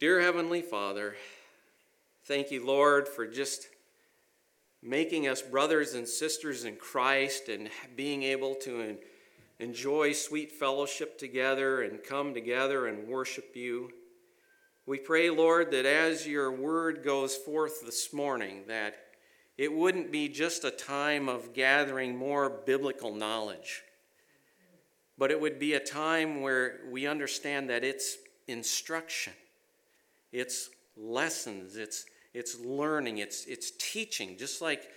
Dear 0.00 0.20
Heavenly 0.20 0.60
Father, 0.60 1.14
thank 2.24 2.50
you, 2.50 2.66
Lord, 2.66 3.06
for 3.06 3.28
just 3.28 3.68
making 4.82 5.28
us 5.28 5.40
brothers 5.40 5.94
and 5.94 6.08
sisters 6.08 6.64
in 6.64 6.74
Christ 6.74 7.48
and 7.48 7.70
being 7.94 8.24
able 8.24 8.56
to 8.56 8.96
enjoy 9.60 10.12
sweet 10.12 10.50
fellowship 10.50 11.16
together 11.16 11.82
and 11.82 12.02
come 12.02 12.34
together 12.34 12.88
and 12.88 13.06
worship 13.06 13.54
you. 13.54 13.92
We 14.84 14.98
pray, 14.98 15.30
Lord, 15.30 15.70
that 15.70 15.86
as 15.86 16.26
your 16.26 16.50
word 16.50 17.04
goes 17.04 17.36
forth 17.36 17.82
this 17.84 18.12
morning, 18.12 18.64
that 18.66 18.96
it 19.56 19.72
wouldn't 19.72 20.10
be 20.10 20.28
just 20.28 20.64
a 20.64 20.72
time 20.72 21.28
of 21.28 21.54
gathering 21.54 22.16
more 22.16 22.50
biblical 22.50 23.14
knowledge, 23.14 23.84
but 25.16 25.30
it 25.30 25.40
would 25.40 25.60
be 25.60 25.74
a 25.74 25.80
time 25.80 26.40
where 26.40 26.80
we 26.90 27.06
understand 27.06 27.70
that 27.70 27.84
it's 27.84 28.18
instruction, 28.48 29.32
it's 30.34 30.70
lessons, 30.96 31.76
it's, 31.76 32.04
it's 32.34 32.58
learning, 32.58 33.18
it's, 33.18 33.46
it's 33.46 33.70
teaching, 33.78 34.36
just 34.36 34.60
like 34.60 34.88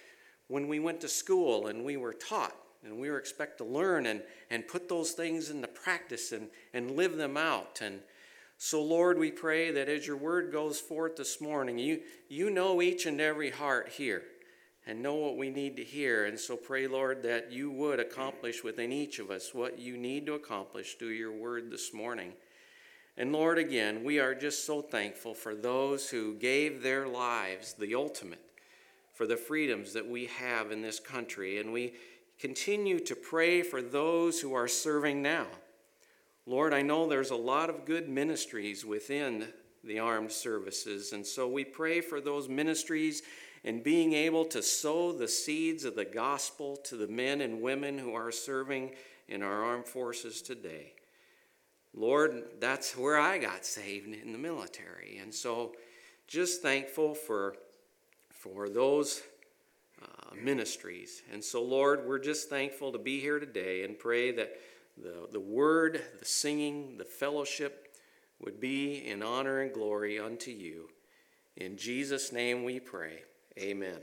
when 0.47 0.67
we 0.67 0.79
went 0.79 0.99
to 1.01 1.07
school 1.07 1.67
and 1.67 1.85
we 1.85 1.95
were 1.95 2.13
taught 2.13 2.55
and 2.83 2.97
we 2.97 3.09
were 3.09 3.19
expected 3.19 3.63
to 3.63 3.69
learn 3.69 4.07
and, 4.07 4.23
and 4.49 4.67
put 4.67 4.89
those 4.89 5.11
things 5.11 5.51
into 5.51 5.67
practice 5.67 6.31
and, 6.31 6.47
and 6.73 6.91
live 6.91 7.17
them 7.17 7.37
out. 7.37 7.79
And 7.81 7.99
so, 8.57 8.81
Lord, 8.81 9.19
we 9.19 9.29
pray 9.29 9.69
that 9.71 9.87
as 9.87 10.07
your 10.07 10.17
word 10.17 10.51
goes 10.51 10.79
forth 10.79 11.15
this 11.15 11.39
morning, 11.39 11.77
you, 11.77 12.01
you 12.29 12.49
know 12.49 12.81
each 12.81 13.05
and 13.05 13.21
every 13.21 13.51
heart 13.51 13.89
here 13.89 14.23
and 14.87 15.03
know 15.03 15.15
what 15.15 15.37
we 15.37 15.51
need 15.51 15.75
to 15.77 15.83
hear. 15.83 16.25
And 16.25 16.39
so, 16.39 16.55
pray, 16.55 16.87
Lord, 16.87 17.21
that 17.23 17.51
you 17.51 17.69
would 17.69 17.99
accomplish 17.99 18.63
within 18.63 18.91
each 18.91 19.19
of 19.19 19.29
us 19.29 19.53
what 19.53 19.77
you 19.77 19.97
need 19.97 20.25
to 20.25 20.33
accomplish 20.33 20.95
through 20.95 21.09
your 21.09 21.33
word 21.33 21.69
this 21.69 21.93
morning. 21.93 22.33
And 23.17 23.33
Lord, 23.33 23.57
again, 23.57 24.03
we 24.03 24.19
are 24.19 24.35
just 24.35 24.65
so 24.65 24.81
thankful 24.81 25.33
for 25.33 25.55
those 25.55 26.09
who 26.09 26.35
gave 26.35 26.83
their 26.83 27.07
lives, 27.07 27.73
the 27.73 27.95
ultimate, 27.95 28.43
for 29.13 29.25
the 29.25 29.35
freedoms 29.37 29.93
that 29.93 30.07
we 30.07 30.27
have 30.27 30.71
in 30.71 30.83
this 30.83 30.99
country. 30.99 31.59
And 31.59 31.73
we 31.73 31.95
continue 32.39 32.99
to 32.99 33.15
pray 33.15 33.63
for 33.63 33.81
those 33.81 34.39
who 34.39 34.53
are 34.53 34.67
serving 34.67 35.23
now. 35.23 35.47
Lord, 36.45 36.73
I 36.73 36.83
know 36.83 37.07
there's 37.07 37.31
a 37.31 37.35
lot 37.35 37.71
of 37.71 37.85
good 37.85 38.07
ministries 38.07 38.85
within 38.85 39.47
the 39.83 39.99
armed 39.99 40.31
services, 40.31 41.11
and 41.11 41.25
so 41.25 41.47
we 41.47 41.65
pray 41.65 42.01
for 42.01 42.21
those 42.21 42.47
ministries 42.47 43.23
and 43.63 43.83
being 43.83 44.13
able 44.13 44.45
to 44.45 44.61
sow 44.61 45.11
the 45.11 45.27
seeds 45.27 45.83
of 45.83 45.95
the 45.95 46.05
gospel 46.05 46.77
to 46.77 46.95
the 46.95 47.07
men 47.07 47.41
and 47.41 47.61
women 47.61 47.97
who 47.97 48.13
are 48.13 48.31
serving 48.31 48.91
in 49.27 49.41
our 49.41 49.63
armed 49.63 49.87
forces 49.87 50.41
today. 50.41 50.93
Lord, 51.97 52.43
that's 52.59 52.95
where 52.95 53.17
I 53.17 53.39
got 53.39 53.65
saved 53.65 54.13
in 54.13 54.31
the 54.31 54.37
military. 54.37 55.17
And 55.19 55.33
so 55.33 55.73
just 56.27 56.61
thankful 56.61 57.15
for, 57.15 57.55
for 58.29 58.69
those 58.69 59.23
uh, 60.01 60.35
ministries. 60.39 61.23
And 61.33 61.43
so, 61.43 61.63
Lord, 61.63 62.05
we're 62.05 62.19
just 62.19 62.49
thankful 62.49 62.91
to 62.91 62.99
be 62.99 63.19
here 63.19 63.39
today 63.39 63.83
and 63.83 63.97
pray 63.97 64.31
that 64.33 64.59
the, 64.95 65.27
the 65.31 65.39
word, 65.39 66.01
the 66.19 66.25
singing, 66.25 66.97
the 66.97 67.05
fellowship 67.05 67.95
would 68.39 68.59
be 68.59 69.07
in 69.07 69.23
honor 69.23 69.61
and 69.61 69.73
glory 69.73 70.19
unto 70.19 70.51
you. 70.51 70.89
In 71.55 71.77
Jesus' 71.77 72.31
name 72.31 72.63
we 72.63 72.79
pray. 72.79 73.23
Amen. 73.57 73.97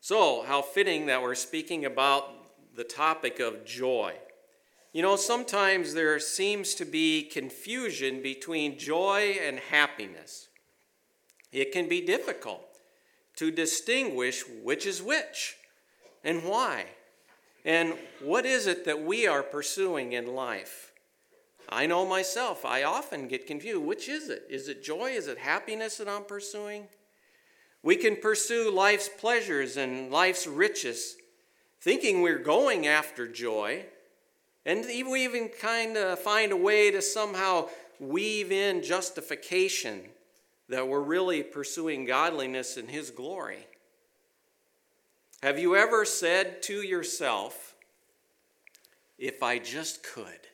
So, 0.00 0.42
how 0.42 0.62
fitting 0.62 1.06
that 1.06 1.20
we're 1.20 1.34
speaking 1.34 1.84
about 1.84 2.32
the 2.74 2.84
topic 2.84 3.40
of 3.40 3.66
joy. 3.66 4.14
You 4.92 5.02
know, 5.02 5.16
sometimes 5.16 5.92
there 5.94 6.18
seems 6.18 6.74
to 6.74 6.84
be 6.84 7.22
confusion 7.22 8.22
between 8.22 8.78
joy 8.78 9.36
and 9.42 9.58
happiness. 9.58 10.48
It 11.52 11.72
can 11.72 11.88
be 11.88 12.00
difficult 12.00 12.64
to 13.36 13.50
distinguish 13.50 14.44
which 14.62 14.86
is 14.86 15.02
which 15.02 15.56
and 16.24 16.44
why. 16.44 16.86
And 17.64 17.94
what 18.22 18.46
is 18.46 18.66
it 18.66 18.84
that 18.86 19.02
we 19.02 19.26
are 19.26 19.42
pursuing 19.42 20.12
in 20.12 20.34
life? 20.34 20.92
I 21.68 21.86
know 21.86 22.06
myself, 22.06 22.64
I 22.64 22.82
often 22.82 23.28
get 23.28 23.46
confused. 23.46 23.82
Which 23.82 24.08
is 24.08 24.30
it? 24.30 24.46
Is 24.48 24.68
it 24.68 24.82
joy? 24.82 25.10
Is 25.10 25.26
it 25.26 25.36
happiness 25.36 25.98
that 25.98 26.08
I'm 26.08 26.24
pursuing? 26.24 26.88
We 27.82 27.96
can 27.96 28.16
pursue 28.16 28.70
life's 28.70 29.08
pleasures 29.08 29.76
and 29.76 30.10
life's 30.10 30.46
riches, 30.46 31.16
thinking 31.80 32.22
we're 32.22 32.38
going 32.38 32.86
after 32.86 33.28
joy. 33.28 33.84
And 34.68 34.84
we 34.84 35.24
even 35.24 35.48
kind 35.48 35.96
of 35.96 36.18
find 36.18 36.52
a 36.52 36.56
way 36.56 36.90
to 36.90 37.00
somehow 37.00 37.70
weave 37.98 38.52
in 38.52 38.82
justification 38.82 40.02
that 40.68 40.86
we're 40.86 41.00
really 41.00 41.42
pursuing 41.42 42.04
godliness 42.04 42.76
in 42.76 42.86
His 42.86 43.10
glory. 43.10 43.66
Have 45.42 45.58
you 45.58 45.74
ever 45.74 46.04
said 46.04 46.62
to 46.64 46.82
yourself, 46.82 47.76
if 49.16 49.42
I 49.42 49.58
just 49.58 50.02
could, 50.02 50.48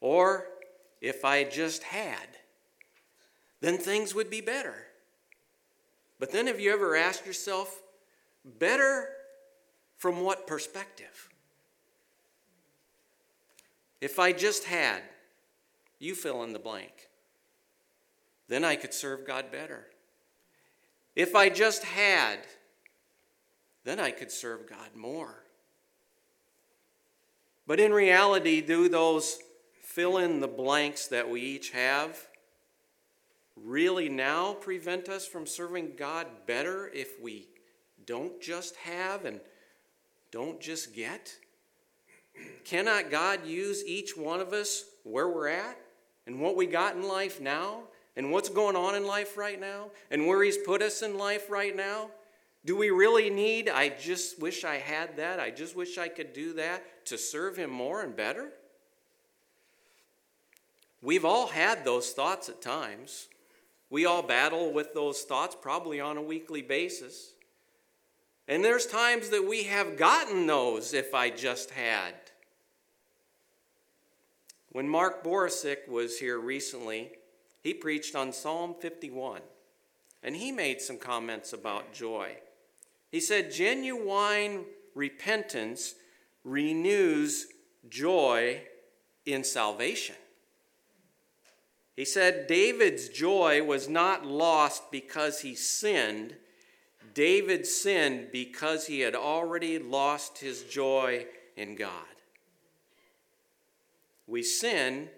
or 0.00 0.46
if 1.02 1.22
I 1.22 1.44
just 1.44 1.82
had, 1.82 2.28
then 3.60 3.76
things 3.76 4.14
would 4.14 4.30
be 4.30 4.40
better? 4.40 4.86
But 6.18 6.32
then 6.32 6.46
have 6.46 6.58
you 6.58 6.72
ever 6.72 6.96
asked 6.96 7.26
yourself, 7.26 7.82
better 8.42 9.10
from 9.98 10.22
what 10.22 10.46
perspective? 10.46 11.29
If 14.00 14.18
I 14.18 14.32
just 14.32 14.64
had, 14.64 15.02
you 15.98 16.14
fill 16.14 16.42
in 16.42 16.52
the 16.52 16.58
blank, 16.58 17.08
then 18.48 18.64
I 18.64 18.76
could 18.76 18.94
serve 18.94 19.26
God 19.26 19.52
better. 19.52 19.86
If 21.14 21.34
I 21.34 21.48
just 21.48 21.84
had, 21.84 22.38
then 23.84 24.00
I 24.00 24.10
could 24.10 24.30
serve 24.30 24.68
God 24.68 24.96
more. 24.96 25.44
But 27.66 27.78
in 27.78 27.92
reality, 27.92 28.60
do 28.60 28.88
those 28.88 29.38
fill 29.82 30.18
in 30.18 30.40
the 30.40 30.48
blanks 30.48 31.06
that 31.08 31.28
we 31.28 31.40
each 31.40 31.70
have 31.70 32.18
really 33.56 34.08
now 34.08 34.54
prevent 34.54 35.08
us 35.08 35.26
from 35.26 35.46
serving 35.46 35.92
God 35.96 36.26
better 36.46 36.88
if 36.88 37.20
we 37.20 37.48
don't 38.06 38.40
just 38.40 38.76
have 38.76 39.24
and 39.24 39.40
don't 40.30 40.60
just 40.60 40.94
get? 40.94 41.36
Cannot 42.64 43.10
God 43.10 43.46
use 43.46 43.84
each 43.84 44.16
one 44.16 44.40
of 44.40 44.52
us 44.52 44.84
where 45.04 45.28
we're 45.28 45.48
at 45.48 45.78
and 46.26 46.40
what 46.40 46.56
we 46.56 46.66
got 46.66 46.94
in 46.94 47.02
life 47.02 47.40
now 47.40 47.80
and 48.16 48.30
what's 48.30 48.48
going 48.48 48.76
on 48.76 48.94
in 48.94 49.06
life 49.06 49.36
right 49.36 49.60
now 49.60 49.90
and 50.10 50.26
where 50.26 50.42
He's 50.42 50.58
put 50.58 50.82
us 50.82 51.02
in 51.02 51.18
life 51.18 51.50
right 51.50 51.74
now? 51.74 52.10
Do 52.64 52.76
we 52.76 52.90
really 52.90 53.30
need, 53.30 53.68
I 53.68 53.88
just 53.88 54.40
wish 54.40 54.64
I 54.64 54.76
had 54.76 55.16
that, 55.16 55.40
I 55.40 55.50
just 55.50 55.74
wish 55.74 55.96
I 55.96 56.08
could 56.08 56.32
do 56.32 56.52
that 56.54 57.06
to 57.06 57.16
serve 57.16 57.56
Him 57.56 57.70
more 57.70 58.02
and 58.02 58.14
better? 58.14 58.50
We've 61.02 61.24
all 61.24 61.46
had 61.46 61.84
those 61.84 62.10
thoughts 62.10 62.48
at 62.48 62.60
times. 62.60 63.28
We 63.88 64.04
all 64.04 64.22
battle 64.22 64.72
with 64.72 64.92
those 64.92 65.22
thoughts 65.22 65.56
probably 65.60 66.00
on 66.00 66.16
a 66.16 66.22
weekly 66.22 66.62
basis. 66.62 67.32
And 68.46 68.64
there's 68.64 68.86
times 68.86 69.30
that 69.30 69.48
we 69.48 69.64
have 69.64 69.96
gotten 69.96 70.46
those 70.46 70.92
if 70.92 71.14
I 71.14 71.30
just 71.30 71.70
had. 71.70 72.14
When 74.72 74.88
Mark 74.88 75.24
Borisic 75.24 75.88
was 75.88 76.18
here 76.18 76.38
recently, 76.38 77.12
he 77.62 77.74
preached 77.74 78.14
on 78.14 78.32
Psalm 78.32 78.74
51, 78.80 79.40
and 80.22 80.36
he 80.36 80.52
made 80.52 80.80
some 80.80 80.96
comments 80.96 81.52
about 81.52 81.92
joy. 81.92 82.36
He 83.10 83.20
said, 83.20 83.52
Genuine 83.52 84.64
repentance 84.94 85.94
renews 86.44 87.48
joy 87.88 88.62
in 89.26 89.42
salvation. 89.42 90.16
He 91.96 92.04
said 92.04 92.46
David's 92.46 93.08
joy 93.08 93.62
was 93.62 93.88
not 93.88 94.24
lost 94.24 94.90
because 94.90 95.40
he 95.40 95.54
sinned. 95.54 96.36
David 97.12 97.66
sinned 97.66 98.28
because 98.32 98.86
he 98.86 99.00
had 99.00 99.16
already 99.16 99.78
lost 99.78 100.38
his 100.38 100.62
joy 100.62 101.26
in 101.56 101.74
God. 101.74 101.90
We 104.30 104.44
sin 104.44 105.08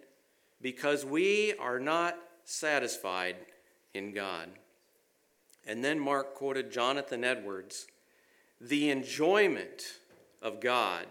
because 0.63 1.05
we 1.05 1.53
are 1.61 1.79
not 1.79 2.17
satisfied 2.45 3.37
in 3.93 4.15
God. 4.15 4.49
And 5.67 5.85
then 5.85 6.01
Mark 6.01 6.35
quoted 6.35 6.73
Jonathan 6.73 7.23
Edwards 7.23 7.87
The 8.59 8.89
enjoyment 8.89 9.83
of 10.41 10.61
God 10.61 11.07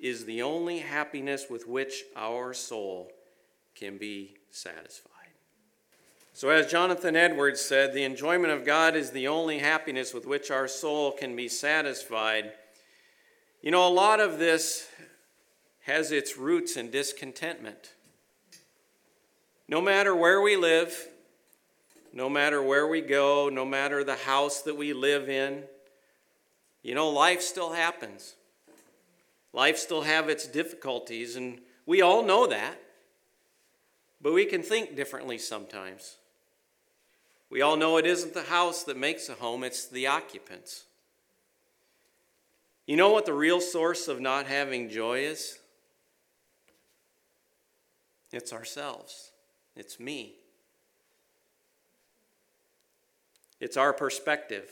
is 0.00 0.24
the 0.24 0.42
only 0.42 0.80
happiness 0.80 1.46
with 1.48 1.68
which 1.68 2.02
our 2.16 2.52
soul 2.52 3.12
can 3.76 3.96
be 3.96 4.34
satisfied. 4.50 5.10
So, 6.32 6.48
as 6.48 6.70
Jonathan 6.70 7.14
Edwards 7.14 7.60
said, 7.60 7.92
the 7.92 8.04
enjoyment 8.04 8.52
of 8.52 8.64
God 8.64 8.96
is 8.96 9.10
the 9.10 9.28
only 9.28 9.58
happiness 9.58 10.12
with 10.12 10.26
which 10.26 10.50
our 10.50 10.66
soul 10.66 11.12
can 11.12 11.36
be 11.36 11.48
satisfied. 11.48 12.52
You 13.62 13.70
know, 13.70 13.86
a 13.86 13.92
lot 13.92 14.20
of 14.20 14.38
this 14.38 14.88
has 15.90 16.12
its 16.12 16.36
roots 16.36 16.76
in 16.76 16.88
discontentment. 16.88 17.94
No 19.66 19.80
matter 19.80 20.14
where 20.14 20.40
we 20.40 20.56
live, 20.56 21.08
no 22.12 22.28
matter 22.28 22.62
where 22.62 22.86
we 22.86 23.00
go, 23.00 23.48
no 23.48 23.64
matter 23.64 24.04
the 24.04 24.14
house 24.14 24.62
that 24.62 24.76
we 24.76 24.92
live 24.92 25.28
in, 25.28 25.64
you 26.84 26.94
know, 26.94 27.08
life 27.10 27.42
still 27.42 27.72
happens. 27.72 28.36
Life 29.52 29.78
still 29.78 30.02
have 30.02 30.28
its 30.28 30.46
difficulties, 30.46 31.34
and 31.34 31.60
we 31.86 32.02
all 32.02 32.24
know 32.24 32.46
that. 32.46 32.80
But 34.22 34.32
we 34.32 34.44
can 34.44 34.62
think 34.62 34.94
differently 34.94 35.38
sometimes. 35.38 36.18
We 37.50 37.62
all 37.62 37.76
know 37.76 37.96
it 37.96 38.06
isn't 38.06 38.32
the 38.32 38.42
house 38.42 38.84
that 38.84 38.96
makes 38.96 39.28
a 39.28 39.34
home, 39.34 39.64
it's 39.64 39.86
the 39.86 40.06
occupants. 40.06 40.84
You 42.86 42.96
know 42.96 43.10
what 43.10 43.26
the 43.26 43.34
real 43.34 43.60
source 43.60 44.06
of 44.06 44.20
not 44.20 44.46
having 44.46 44.88
joy 44.88 45.20
is? 45.20 45.59
It's 48.32 48.52
ourselves. 48.52 49.32
It's 49.76 49.98
me. 49.98 50.34
It's 53.60 53.76
our 53.76 53.92
perspective. 53.92 54.68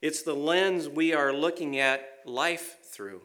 It's 0.00 0.22
the 0.22 0.34
lens 0.34 0.88
we 0.88 1.14
are 1.14 1.32
looking 1.32 1.78
at 1.78 2.20
life 2.24 2.76
through. 2.84 3.22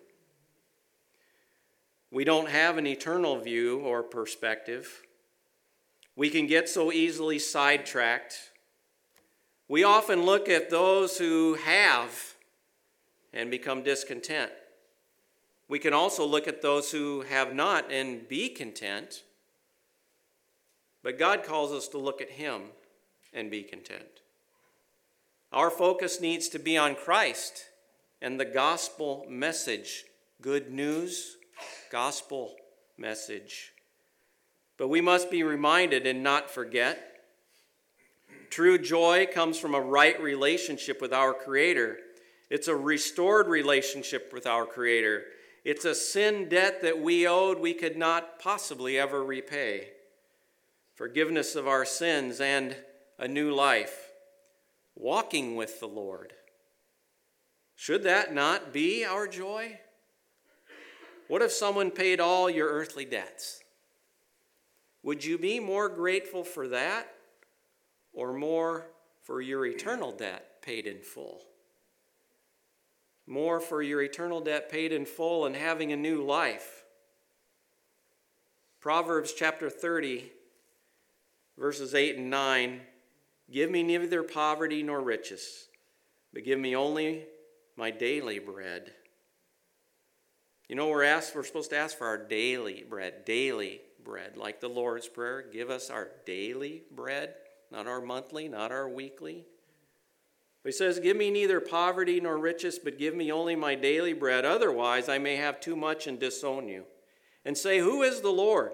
We 2.12 2.24
don't 2.24 2.50
have 2.50 2.78
an 2.78 2.88
eternal 2.88 3.38
view 3.38 3.80
or 3.80 4.02
perspective. 4.02 5.04
We 6.16 6.30
can 6.30 6.48
get 6.48 6.68
so 6.68 6.92
easily 6.92 7.38
sidetracked. 7.38 8.52
We 9.68 9.84
often 9.84 10.24
look 10.24 10.50
at 10.50 10.70
those 10.70 11.18
who 11.18 11.54
have 11.56 12.36
and 13.32 13.52
become 13.52 13.84
discontent. 13.84 14.52
We 15.70 15.80
can 15.80 15.94
also 15.94 16.26
look 16.26 16.48
at 16.48 16.62
those 16.62 16.92
who 16.92 17.22
have 17.22 17.54
not 17.54 17.92
and 17.92 18.28
be 18.28 18.50
content. 18.50 19.24
But 21.04 21.18
God 21.18 21.44
calls 21.44 21.72
us 21.72 21.88
to 21.90 21.98
look 21.98 22.22
at 22.22 22.32
Him 22.32 22.64
and 23.34 23.50
be 23.50 23.64
content. 23.64 24.04
Our 25.54 25.70
focus 25.70 26.20
needs 26.20 26.50
to 26.50 26.60
be 26.60 26.78
on 26.78 26.96
Christ 26.96 27.66
and 28.22 28.40
the 28.40 28.46
gospel 28.46 29.26
message 29.30 30.06
good 30.42 30.72
news 30.72 31.38
gospel 31.92 32.56
message. 32.98 33.74
But 34.78 34.88
we 34.88 35.02
must 35.02 35.30
be 35.30 35.44
reminded 35.44 36.08
and 36.08 36.24
not 36.24 36.50
forget. 36.50 37.24
True 38.50 38.78
joy 38.78 39.28
comes 39.32 39.60
from 39.60 39.76
a 39.76 39.82
right 39.82 40.20
relationship 40.22 41.02
with 41.02 41.14
our 41.14 41.34
Creator. 41.34 41.98
It's 42.50 42.68
a 42.68 42.76
restored 42.76 43.48
relationship 43.48 44.32
with 44.34 44.48
our 44.48 44.66
Creator. 44.66 45.24
It's 45.66 45.86
a 45.86 45.96
sin 45.96 46.50
debt 46.50 46.82
that 46.82 47.00
we 47.00 47.28
owed 47.28 47.60
we 47.60 47.74
could 47.74 47.98
not 47.98 48.40
possibly 48.40 48.98
ever 48.98 49.24
repay. 49.24 49.90
Forgiveness 50.96 51.56
of 51.56 51.68
our 51.68 51.86
sins 51.86 52.40
and 52.40 52.76
a 53.18 53.28
new 53.28 53.54
life. 53.54 54.12
Walking 54.96 55.56
with 55.56 55.80
the 55.80 55.88
Lord. 55.88 56.34
Should 57.76 58.04
that 58.04 58.34
not 58.34 58.74
be 58.74 59.06
our 59.06 59.28
joy? 59.28 59.80
What 61.28 61.42
if 61.42 61.52
someone 61.52 61.92
paid 61.92 62.20
all 62.20 62.50
your 62.50 62.68
earthly 62.68 63.06
debts? 63.06 63.64
Would 65.04 65.24
you 65.24 65.38
be 65.38 65.60
more 65.60 65.88
grateful 65.88 66.44
for 66.44 66.68
that 66.70 67.14
or 68.12 68.34
more 68.34 68.88
for 69.24 69.42
your 69.42 69.66
eternal 69.66 70.12
debt 70.12 70.62
paid 70.62 70.88
in 70.88 71.00
full? 71.02 71.42
More 73.30 73.60
for 73.60 73.84
your 73.84 74.02
eternal 74.02 74.42
debt 74.42 74.72
paid 74.72 74.92
in 74.92 75.06
full 75.06 75.46
and 75.46 75.56
having 75.56 75.92
a 75.92 75.96
new 75.96 76.26
life. 76.26 76.84
Proverbs 78.82 79.34
chapter 79.34 79.70
30, 79.70 80.32
verses 81.56 81.94
8 81.94 82.18
and 82.18 82.32
9 82.32 82.82
Give 83.52 83.70
me 83.70 83.84
neither 83.84 84.24
poverty 84.24 84.82
nor 84.82 85.02
riches, 85.02 85.70
but 86.34 86.44
give 86.44 86.58
me 86.58 86.76
only 86.76 87.26
my 87.76 87.92
daily 87.92 88.40
bread. 88.40 88.94
You 90.68 90.76
know, 90.76 90.88
we're 90.88 91.04
asked, 91.04 91.36
we're 91.36 91.44
supposed 91.44 91.70
to 91.70 91.78
ask 91.78 91.98
for 91.98 92.08
our 92.08 92.18
daily 92.18 92.84
bread, 92.88 93.26
daily 93.26 93.82
bread, 94.04 94.38
like 94.38 94.60
the 94.60 94.68
Lord's 94.70 95.08
Prayer. 95.08 95.44
Give 95.52 95.70
us 95.70 95.92
our 95.92 96.10
daily 96.26 96.82
bread, 96.92 97.36
not 97.72 97.86
our 97.86 98.02
monthly, 98.02 98.48
not 98.48 98.72
our 98.72 98.90
weekly. 98.90 99.46
But 100.64 100.74
he 100.74 100.78
says, 100.78 101.00
Give 101.00 101.16
me 101.16 101.32
neither 101.32 101.60
poverty 101.60 102.20
nor 102.20 102.38
riches, 102.38 102.80
but 102.80 102.98
give 102.98 103.16
me 103.16 103.32
only 103.32 103.56
my 103.56 103.76
daily 103.76 104.14
bread. 104.14 104.46
Otherwise, 104.46 105.08
I 105.08 105.18
may 105.18 105.38
have 105.38 105.60
too 105.60 105.76
much 105.76 106.08
and 106.08 106.20
disown 106.20 106.68
you. 106.68 106.86
And 107.46 107.58
say, 107.58 107.80
Who 107.80 108.02
is 108.04 108.22
the 108.22 108.32
Lord? 108.32 108.74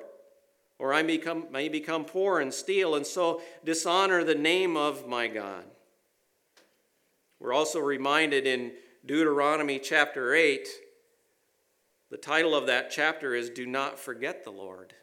Or 0.77 0.93
I 0.93 1.03
become, 1.03 1.47
may 1.51 1.69
become 1.69 2.03
poor 2.03 2.39
and 2.39 2.53
steal, 2.53 2.95
and 2.95 3.05
so 3.05 3.41
dishonor 3.63 4.23
the 4.23 4.35
name 4.35 4.75
of 4.75 5.07
my 5.07 5.27
God. 5.27 5.63
We're 7.39 7.53
also 7.53 7.79
reminded 7.79 8.47
in 8.47 8.73
Deuteronomy 9.05 9.79
chapter 9.79 10.33
8 10.33 10.67
the 12.11 12.17
title 12.17 12.55
of 12.55 12.67
that 12.67 12.91
chapter 12.91 13.35
is 13.35 13.49
Do 13.49 13.65
Not 13.65 13.99
Forget 13.99 14.43
the 14.43 14.51
Lord. 14.51 14.93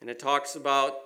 And 0.00 0.08
it 0.08 0.18
talks 0.18 0.56
about 0.56 0.98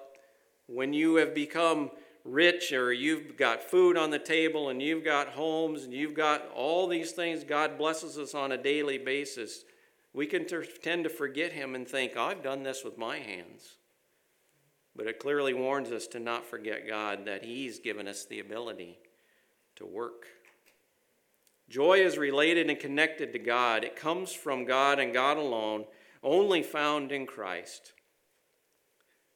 when 0.67 0.93
you 0.93 1.17
have 1.17 1.35
become 1.35 1.91
rich 2.25 2.73
or 2.73 2.93
you've 2.93 3.37
got 3.37 3.63
food 3.63 3.97
on 3.97 4.11
the 4.11 4.19
table 4.19 4.69
and 4.69 4.81
you've 4.81 5.05
got 5.05 5.29
homes 5.29 5.85
and 5.85 5.93
you've 5.93 6.15
got 6.15 6.49
all 6.55 6.87
these 6.87 7.13
things 7.13 7.45
God 7.45 7.77
blesses 7.77 8.19
us 8.19 8.35
on 8.35 8.53
a 8.53 8.63
daily 8.63 8.99
basis, 8.99 9.65
we 10.13 10.27
can 10.27 10.47
tend 10.47 11.05
to 11.05 11.11
forget 11.11 11.53
Him 11.53 11.75
and 11.75 11.89
think, 11.89 12.17
I've 12.17 12.43
done 12.43 12.63
this 12.63 12.85
with 12.85 12.99
my 12.99 13.19
hands. 13.19 13.77
But 14.95 15.07
it 15.07 15.19
clearly 15.19 15.55
warns 15.55 15.91
us 15.91 16.07
to 16.09 16.21
not 16.21 16.45
forget 16.45 16.87
God, 16.87 17.25
that 17.25 17.45
He's 17.45 17.79
given 17.79 18.07
us 18.07 18.27
the 18.27 18.41
ability 18.41 18.99
to 19.77 19.87
work. 19.87 20.27
Joy 21.71 22.01
is 22.01 22.19
related 22.19 22.69
and 22.69 22.79
connected 22.79 23.33
to 23.33 23.39
God. 23.39 23.85
It 23.85 23.97
comes 23.97 24.33
from 24.33 24.67
God 24.67 24.99
and 24.99 25.15
God 25.15 25.39
alone, 25.39 25.87
only 26.23 26.63
found 26.63 27.11
in 27.11 27.27
Christ. 27.27 27.93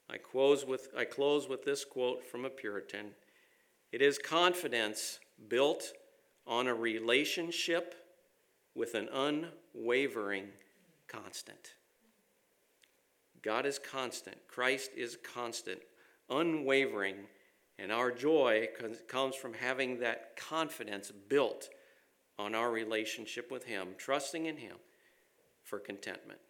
I 0.09 0.19
close 0.19 0.65
with, 0.65 0.89
I 0.97 1.05
close 1.05 1.49
with 1.49 1.65
this 1.65 1.85
quote 1.85 2.25
from 2.25 2.45
a 2.45 2.51
Puritan 2.51 3.11
It 3.93 4.03
is 4.03 4.19
confidence 4.19 5.19
built 5.49 5.93
on 6.47 6.69
a 6.69 6.75
relationship 6.75 7.95
with 8.75 8.95
an 8.95 9.09
unwavering 9.13 10.49
constant. 11.09 11.75
God 13.43 13.67
is 13.67 13.79
constant, 13.79 14.37
Christ 14.49 14.91
is 14.97 15.17
constant, 15.23 15.81
unwavering, 16.31 17.17
and 17.79 17.93
our 17.93 18.11
joy 18.11 18.69
comes 19.09 19.37
from 19.37 19.55
having 19.55 20.01
that 20.01 20.37
confidence 20.37 21.13
built 21.29 21.69
on 22.39 22.55
our 22.55 22.71
relationship 22.71 23.51
with 23.51 23.65
Him, 23.65 23.89
trusting 23.99 24.47
in 24.47 24.57
Him 24.57 24.77
for 25.63 25.79
contentment. 25.79 26.41